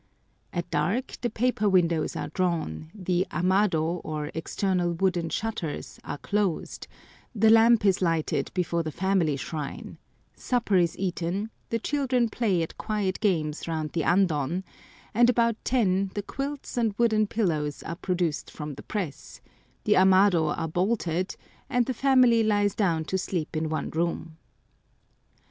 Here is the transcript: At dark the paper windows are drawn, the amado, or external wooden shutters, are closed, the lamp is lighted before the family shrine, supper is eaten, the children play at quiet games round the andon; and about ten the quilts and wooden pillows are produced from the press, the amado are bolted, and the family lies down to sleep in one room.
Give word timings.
At 0.51 0.67
dark 0.71 1.17
the 1.21 1.29
paper 1.29 1.69
windows 1.69 2.15
are 2.15 2.29
drawn, 2.29 2.89
the 2.91 3.27
amado, 3.31 4.01
or 4.03 4.31
external 4.33 4.93
wooden 4.93 5.29
shutters, 5.29 5.99
are 6.03 6.17
closed, 6.17 6.87
the 7.35 7.51
lamp 7.51 7.85
is 7.85 8.01
lighted 8.01 8.49
before 8.55 8.81
the 8.81 8.91
family 8.91 9.37
shrine, 9.37 9.99
supper 10.35 10.75
is 10.77 10.97
eaten, 10.97 11.51
the 11.69 11.77
children 11.77 12.29
play 12.29 12.63
at 12.63 12.79
quiet 12.79 13.19
games 13.19 13.67
round 13.67 13.91
the 13.91 14.03
andon; 14.03 14.63
and 15.13 15.29
about 15.29 15.55
ten 15.63 16.09
the 16.15 16.23
quilts 16.23 16.77
and 16.77 16.95
wooden 16.97 17.27
pillows 17.27 17.83
are 17.83 17.95
produced 17.95 18.49
from 18.49 18.73
the 18.73 18.81
press, 18.81 19.39
the 19.83 19.95
amado 19.95 20.47
are 20.47 20.67
bolted, 20.67 21.35
and 21.69 21.85
the 21.85 21.93
family 21.93 22.41
lies 22.41 22.73
down 22.73 23.05
to 23.05 23.19
sleep 23.19 23.55
in 23.55 23.69
one 23.69 23.91
room. 23.91 24.35